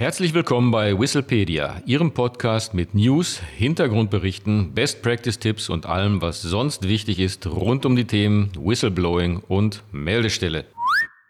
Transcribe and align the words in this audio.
Herzlich 0.00 0.32
willkommen 0.32 0.70
bei 0.70 0.98
Whistlepedia, 0.98 1.82
Ihrem 1.84 2.14
Podcast 2.14 2.72
mit 2.72 2.94
News, 2.94 3.38
Hintergrundberichten, 3.38 4.72
Best 4.72 5.02
Practice 5.02 5.38
Tipps 5.38 5.68
und 5.68 5.84
allem, 5.84 6.22
was 6.22 6.40
sonst 6.40 6.88
wichtig 6.88 7.18
ist 7.18 7.46
rund 7.46 7.84
um 7.84 7.96
die 7.96 8.06
Themen 8.06 8.50
Whistleblowing 8.58 9.42
und 9.46 9.82
Meldestelle. 9.92 10.64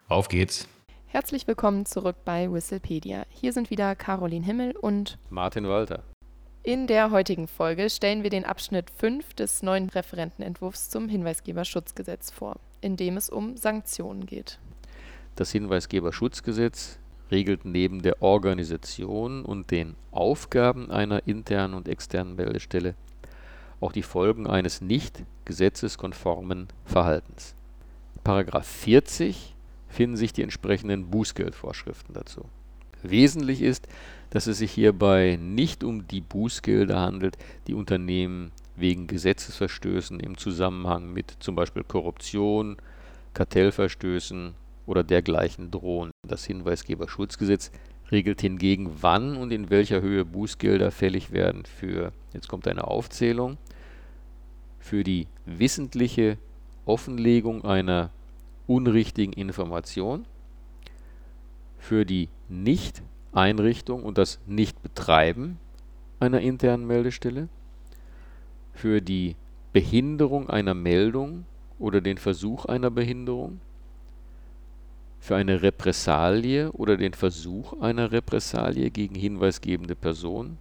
Auf 0.06 0.28
geht's! 0.28 0.68
Herzlich 1.08 1.48
willkommen 1.48 1.84
zurück 1.84 2.18
bei 2.24 2.48
Whistlepedia. 2.48 3.26
Hier 3.30 3.52
sind 3.52 3.70
wieder 3.70 3.96
Caroline 3.96 4.46
Himmel 4.46 4.76
und 4.76 5.18
Martin 5.30 5.66
Walter. 5.66 6.04
In 6.62 6.86
der 6.86 7.10
heutigen 7.10 7.48
Folge 7.48 7.90
stellen 7.90 8.22
wir 8.22 8.30
den 8.30 8.44
Abschnitt 8.44 8.88
5 8.98 9.34
des 9.34 9.64
neuen 9.64 9.88
Referentenentwurfs 9.88 10.90
zum 10.90 11.08
Hinweisgeberschutzgesetz 11.08 12.30
vor, 12.30 12.60
in 12.80 12.96
dem 12.96 13.16
es 13.16 13.30
um 13.30 13.56
Sanktionen 13.56 14.26
geht. 14.26 14.60
Das 15.34 15.50
Hinweisgeberschutzgesetz 15.50 16.99
regelt 17.30 17.64
neben 17.64 18.02
der 18.02 18.22
Organisation 18.22 19.44
und 19.44 19.70
den 19.70 19.96
Aufgaben 20.10 20.90
einer 20.90 21.26
internen 21.26 21.74
und 21.74 21.88
externen 21.88 22.36
Meldestelle 22.36 22.94
auch 23.80 23.92
die 23.92 24.02
Folgen 24.02 24.46
eines 24.46 24.80
nicht 24.80 25.24
gesetzeskonformen 25.44 26.68
Verhaltens. 26.84 27.54
Paragraph 28.22 28.66
40 28.66 29.54
finden 29.88 30.16
sich 30.16 30.32
die 30.32 30.42
entsprechenden 30.42 31.10
Bußgeldvorschriften 31.10 32.14
dazu. 32.14 32.44
Wesentlich 33.02 33.62
ist, 33.62 33.88
dass 34.28 34.46
es 34.46 34.58
sich 34.58 34.72
hierbei 34.72 35.38
nicht 35.40 35.82
um 35.82 36.06
die 36.06 36.20
Bußgelder 36.20 37.00
handelt, 37.00 37.38
die 37.66 37.74
Unternehmen 37.74 38.52
wegen 38.76 39.06
Gesetzesverstößen 39.06 40.20
im 40.20 40.36
Zusammenhang 40.36 41.12
mit 41.12 41.34
zum 41.40 41.54
Beispiel 41.54 41.82
Korruption, 41.82 42.76
Kartellverstößen 43.34 44.54
oder 44.90 45.04
dergleichen 45.04 45.70
drohen. 45.70 46.10
Das 46.26 46.44
Hinweisgeberschutzgesetz 46.44 47.70
regelt 48.10 48.40
hingegen, 48.40 48.90
wann 49.00 49.36
und 49.36 49.52
in 49.52 49.70
welcher 49.70 50.02
Höhe 50.02 50.24
Bußgelder 50.24 50.90
fällig 50.90 51.30
werden 51.30 51.64
für, 51.64 52.12
jetzt 52.34 52.48
kommt 52.48 52.66
eine 52.66 52.88
Aufzählung, 52.88 53.56
für 54.80 55.04
die 55.04 55.28
wissentliche 55.46 56.38
Offenlegung 56.86 57.64
einer 57.64 58.10
unrichtigen 58.66 59.32
Information, 59.32 60.26
für 61.78 62.04
die 62.04 62.28
Nicht-Einrichtung 62.48 64.02
und 64.02 64.18
das 64.18 64.40
Nicht-Betreiben 64.46 65.60
einer 66.18 66.40
internen 66.40 66.86
Meldestelle, 66.86 67.48
für 68.72 69.00
die 69.00 69.36
Behinderung 69.72 70.50
einer 70.50 70.74
Meldung 70.74 71.46
oder 71.78 72.00
den 72.00 72.18
Versuch 72.18 72.64
einer 72.64 72.90
Behinderung, 72.90 73.60
für 75.20 75.36
eine 75.36 75.62
Repressalie 75.62 76.72
oder 76.72 76.96
den 76.96 77.12
Versuch 77.12 77.80
einer 77.80 78.10
Repressalie 78.10 78.90
gegen 78.90 79.14
hinweisgebende 79.14 79.94
Person 79.94 80.56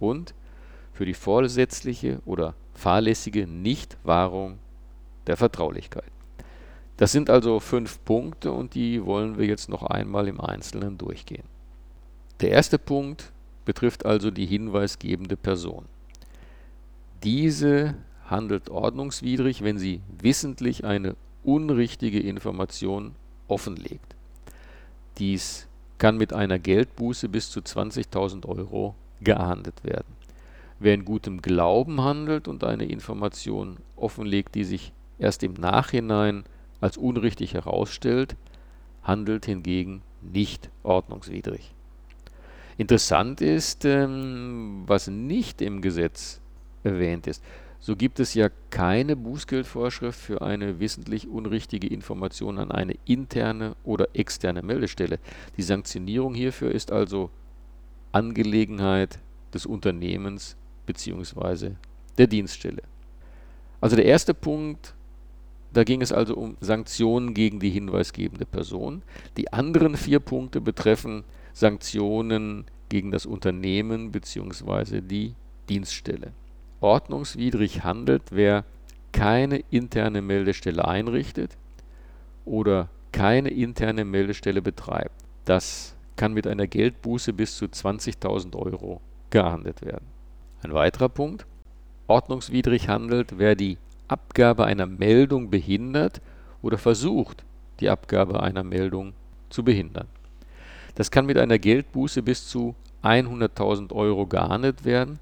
und 0.00 0.34
für 0.92 1.06
die 1.06 1.14
vorsätzliche 1.14 2.20
oder 2.26 2.54
fahrlässige 2.74 3.46
Nichtwahrung 3.46 4.58
der 5.26 5.36
Vertraulichkeit. 5.36 6.10
Das 6.96 7.12
sind 7.12 7.30
also 7.30 7.60
fünf 7.60 8.04
Punkte 8.04 8.52
und 8.52 8.74
die 8.74 9.04
wollen 9.04 9.38
wir 9.38 9.46
jetzt 9.46 9.68
noch 9.68 9.84
einmal 9.84 10.28
im 10.28 10.40
Einzelnen 10.40 10.98
durchgehen. 10.98 11.44
Der 12.40 12.50
erste 12.50 12.78
Punkt 12.78 13.32
betrifft 13.64 14.04
also 14.04 14.30
die 14.30 14.46
hinweisgebende 14.46 15.36
Person. 15.36 15.86
Diese 17.22 17.94
handelt 18.26 18.68
ordnungswidrig, 18.68 19.62
wenn 19.62 19.78
sie 19.78 20.00
wissentlich 20.20 20.84
eine 20.84 21.14
unrichtige 21.44 22.20
Information 22.20 23.14
offenlegt. 23.52 24.16
Dies 25.18 25.68
kann 25.98 26.16
mit 26.16 26.32
einer 26.32 26.58
Geldbuße 26.58 27.28
bis 27.28 27.50
zu 27.50 27.60
20.000 27.60 28.46
Euro 28.46 28.94
geahndet 29.20 29.84
werden. 29.84 30.16
Wer 30.80 30.94
in 30.94 31.04
gutem 31.04 31.42
Glauben 31.42 32.00
handelt 32.00 32.48
und 32.48 32.64
eine 32.64 32.86
Information 32.86 33.76
offenlegt, 33.94 34.54
die 34.54 34.64
sich 34.64 34.92
erst 35.18 35.42
im 35.44 35.52
Nachhinein 35.52 36.44
als 36.80 36.96
unrichtig 36.96 37.54
herausstellt, 37.54 38.34
handelt 39.04 39.46
hingegen 39.46 40.02
nicht 40.22 40.70
ordnungswidrig. 40.82 41.72
Interessant 42.78 43.40
ist, 43.40 43.84
ähm, 43.84 44.84
was 44.86 45.06
nicht 45.06 45.60
im 45.60 45.82
Gesetz 45.82 46.40
erwähnt 46.82 47.26
ist 47.26 47.44
so 47.84 47.96
gibt 47.96 48.20
es 48.20 48.34
ja 48.34 48.48
keine 48.70 49.16
Bußgeldvorschrift 49.16 50.18
für 50.18 50.40
eine 50.40 50.78
wissentlich 50.78 51.26
unrichtige 51.26 51.88
Information 51.88 52.58
an 52.58 52.70
eine 52.70 52.94
interne 53.06 53.74
oder 53.82 54.06
externe 54.14 54.62
Meldestelle. 54.62 55.18
Die 55.56 55.62
Sanktionierung 55.62 56.32
hierfür 56.32 56.70
ist 56.70 56.92
also 56.92 57.30
Angelegenheit 58.12 59.18
des 59.52 59.66
Unternehmens 59.66 60.56
bzw. 60.86 61.72
der 62.18 62.28
Dienststelle. 62.28 62.82
Also 63.80 63.96
der 63.96 64.04
erste 64.04 64.32
Punkt, 64.32 64.94
da 65.72 65.82
ging 65.82 66.02
es 66.02 66.12
also 66.12 66.36
um 66.36 66.56
Sanktionen 66.60 67.34
gegen 67.34 67.58
die 67.58 67.70
hinweisgebende 67.70 68.46
Person. 68.46 69.02
Die 69.36 69.52
anderen 69.52 69.96
vier 69.96 70.20
Punkte 70.20 70.60
betreffen 70.60 71.24
Sanktionen 71.52 72.64
gegen 72.88 73.10
das 73.10 73.26
Unternehmen 73.26 74.12
bzw. 74.12 75.00
die 75.00 75.34
Dienststelle 75.68 76.32
ordnungswidrig 76.82 77.84
handelt, 77.84 78.22
wer 78.30 78.64
keine 79.12 79.62
interne 79.70 80.22
Meldestelle 80.22 80.86
einrichtet 80.86 81.56
oder 82.44 82.88
keine 83.12 83.50
interne 83.50 84.04
Meldestelle 84.04 84.62
betreibt. 84.62 85.14
Das 85.44 85.94
kann 86.16 86.32
mit 86.32 86.46
einer 86.46 86.66
Geldbuße 86.66 87.32
bis 87.32 87.56
zu 87.56 87.66
20.000 87.66 88.56
Euro 88.56 89.00
geahndet 89.30 89.82
werden. 89.84 90.06
Ein 90.62 90.72
weiterer 90.72 91.08
Punkt. 91.08 91.46
Ordnungswidrig 92.06 92.88
handelt, 92.88 93.38
wer 93.38 93.54
die 93.54 93.78
Abgabe 94.08 94.64
einer 94.64 94.86
Meldung 94.86 95.50
behindert 95.50 96.20
oder 96.62 96.78
versucht, 96.78 97.44
die 97.80 97.88
Abgabe 97.88 98.42
einer 98.42 98.62
Meldung 98.62 99.14
zu 99.50 99.64
behindern. 99.64 100.08
Das 100.94 101.10
kann 101.10 101.26
mit 101.26 101.38
einer 101.38 101.58
Geldbuße 101.58 102.22
bis 102.22 102.48
zu 102.48 102.74
100.000 103.02 103.92
Euro 103.92 104.26
geahndet 104.26 104.84
werden 104.84 105.18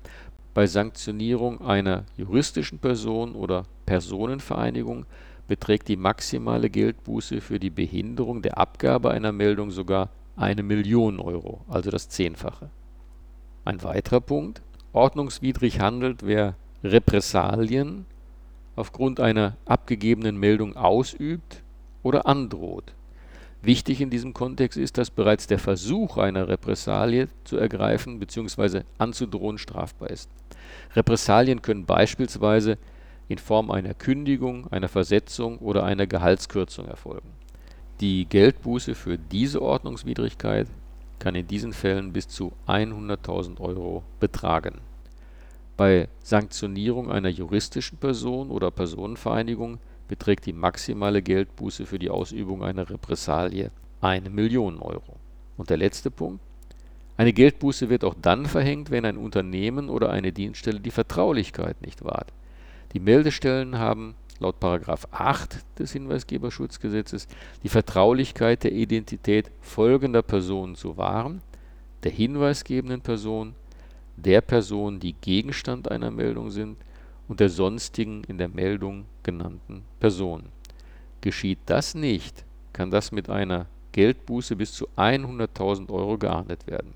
bei 0.55 0.67
Sanktionierung 0.67 1.61
einer 1.61 2.05
juristischen 2.17 2.79
Person 2.79 3.35
oder 3.35 3.65
Personenvereinigung 3.87 5.07
beträgt 5.47 5.89
die 5.89 5.97
maximale 5.97 6.71
Geldbuße 6.71 7.41
für 7.41 7.59
die 7.59 7.71
Behinderung 7.71 8.43
der 8.43 8.59
Abgabe 8.59 9.11
einer 9.11 9.33
Meldung 9.33 9.71
sogar 9.71 10.11
eine 10.37 10.63
Million 10.63 11.21
Euro, 11.21 11.65
also 11.69 11.91
das 11.91 12.09
Zehnfache. 12.09 12.71
Ein 13.65 13.83
weiterer 13.83 14.21
Punkt. 14.21 14.63
Ordnungswidrig 14.93 15.81
handelt, 15.81 16.25
wer 16.27 16.57
Repressalien 16.83 18.07
aufgrund 18.75 19.21
einer 19.21 19.57
abgegebenen 19.67 20.37
Meldung 20.37 20.77
ausübt 20.77 21.63
oder 22.03 22.27
androht 22.27 22.95
Wichtig 23.63 24.01
in 24.01 24.09
diesem 24.09 24.33
Kontext 24.33 24.79
ist, 24.79 24.97
dass 24.97 25.11
bereits 25.11 25.47
der 25.47 25.59
Versuch 25.59 26.17
einer 26.17 26.49
Repressalie 26.49 27.29
zu 27.45 27.59
ergreifen 27.59 28.19
bzw. 28.19 28.83
anzudrohen 28.97 29.59
strafbar 29.59 30.11
ist. 30.11 30.31
Repressalien 30.97 31.61
können 31.61 31.85
beispielsweise 31.85 32.79
in 33.29 33.39
Form 33.39 33.71
einer 33.71 33.93
Kündigung, 33.95 34.67
einer 34.73 34.89
Versetzung 34.89 35.59
oder 35.59 35.85
einer 35.85 36.07
Gehaltskürzung 36.07 36.87
erfolgen. 36.87 37.29
Die 38.01 38.25
Geldbuße 38.25 38.95
für 38.95 39.19
diese 39.19 39.61
Ordnungswidrigkeit 39.61 40.67
kann 41.19 41.35
in 41.35 41.47
diesen 41.47 41.75
Fällen 41.75 42.15
bis 42.15 42.29
zu 42.29 42.53
100.000 42.67 43.61
Euro 43.61 44.03
betragen. 44.21 44.79
Bei 45.77 46.09
Sanktionierung 46.23 47.11
einer 47.11 47.29
juristischen 47.29 47.99
Person 47.99 48.51
oder 48.51 48.71
Personenvereinigung 48.71 49.79
beträgt 50.11 50.47
die 50.47 50.53
maximale 50.53 51.23
Geldbuße 51.23 51.87
für 51.87 52.01
die 52.01 52.11
Ausübung 52.11 52.65
einer 52.65 52.91
Repressalie 52.91 53.71
eine 54.01 54.29
Million 54.29 54.81
Euro. 54.81 55.21
Und 55.57 55.71
der 55.71 55.77
letzte 55.77 56.11
Punkt. 56.11 56.41
Eine 57.17 57.33
Geldbuße 57.33 57.91
wird 57.91 58.03
auch 58.03 58.17
dann 58.21 58.47
verhängt, 58.47 58.91
wenn 58.91 59.05
ein 59.05 59.17
Unternehmen 59.17 59.89
oder 59.89 60.11
eine 60.11 60.33
Dienststelle 60.33 60.81
die 60.81 60.91
Vertraulichkeit 60.91 61.81
nicht 61.81 62.05
wahrt. 62.05 62.33
Die 62.93 62.99
Meldestellen 62.99 63.79
haben 63.79 64.17
laut 64.41 64.57
8 64.65 65.79
des 65.79 65.93
Hinweisgeberschutzgesetzes 65.93 67.29
die 67.63 67.69
Vertraulichkeit 67.69 68.65
der 68.65 68.73
Identität 68.73 69.53
folgender 69.61 70.23
Personen 70.23 70.75
zu 70.75 70.97
wahren, 70.97 71.41
der 72.03 72.11
hinweisgebenden 72.11 73.03
Person, 73.03 73.55
der 74.17 74.41
Personen, 74.41 74.99
die 74.99 75.13
Gegenstand 75.13 75.89
einer 75.89 76.11
Meldung 76.11 76.51
sind 76.51 76.79
und 77.31 77.39
der 77.39 77.49
sonstigen 77.49 78.25
in 78.25 78.39
der 78.39 78.49
Meldung 78.49 79.05
genannten 79.23 79.85
Personen. 80.01 80.51
Geschieht 81.21 81.61
das 81.67 81.95
nicht, 81.95 82.45
kann 82.73 82.91
das 82.91 83.13
mit 83.13 83.31
einer 83.31 83.67
Geldbuße 83.93 84.57
bis 84.57 84.73
zu 84.73 84.89
100.000 84.97 85.91
Euro 85.91 86.19
geahndet 86.19 86.67
werden. 86.67 86.93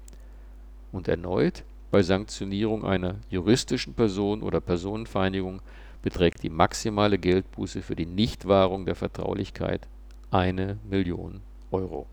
Und 0.91 1.07
erneut, 1.07 1.63
bei 1.93 2.03
Sanktionierung 2.03 2.85
einer 2.85 3.15
juristischen 3.31 3.95
Person 3.95 4.43
oder 4.43 4.61
Personenvereinigung 4.61 5.63
beträgt 6.03 6.43
die 6.43 6.51
maximale 6.51 7.17
Geldbuße 7.17 7.81
für 7.81 7.95
die 7.95 8.07
Nichtwahrung 8.07 8.87
der 8.87 8.97
Vertraulichkeit 8.97 9.87
eine 10.33 10.79
Million 10.91 11.43
Euro. 11.71 12.07